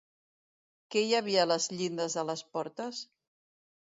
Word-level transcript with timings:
Què 0.95 1.01
hi 1.07 1.11
havia 1.17 1.43
a 1.43 1.49
les 1.51 1.67
llindes 1.81 2.17
de 2.19 2.25
les 2.29 2.43
portes? 2.57 3.03